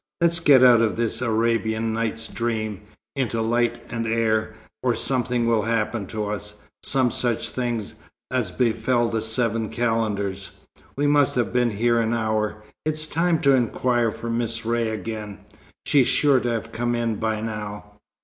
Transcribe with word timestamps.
Let's 0.19 0.39
get 0.39 0.63
out 0.63 0.81
of 0.81 0.95
this 0.95 1.21
'Arabian 1.21 1.93
Nights' 1.93 2.27
dream, 2.27 2.81
into 3.15 3.39
light 3.39 3.83
and 3.91 4.07
air, 4.07 4.55
or 4.81 4.95
something 4.95 5.45
will 5.45 5.61
happen 5.61 6.07
to 6.07 6.25
us, 6.25 6.55
some 6.81 7.11
such 7.11 7.49
things 7.49 7.93
as 8.31 8.49
befell 8.51 9.09
the 9.09 9.21
Seven 9.21 9.69
Calendars. 9.69 10.53
We 10.95 11.05
must 11.05 11.35
have 11.35 11.53
been 11.53 11.69
here 11.69 11.99
an 11.99 12.15
hour. 12.15 12.63
It's 12.83 13.05
time 13.05 13.41
to 13.41 13.51
inquire 13.53 14.11
for 14.11 14.31
Miss 14.31 14.65
Ray 14.65 14.89
again. 14.89 15.41
She's 15.85 16.07
sure 16.07 16.39
to 16.39 16.49
have 16.49 16.71
come 16.71 16.95
in 16.95 17.17
by 17.17 17.39
now." 17.39 17.93